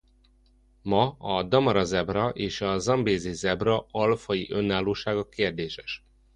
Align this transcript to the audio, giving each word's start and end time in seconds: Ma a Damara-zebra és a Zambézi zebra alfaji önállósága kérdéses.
Ma 0.83 1.03
a 1.19 1.43
Damara-zebra 1.43 2.29
és 2.29 2.61
a 2.61 2.77
Zambézi 2.77 3.31
zebra 3.33 3.87
alfaji 3.91 4.51
önállósága 4.51 5.29
kérdéses. 5.29 6.05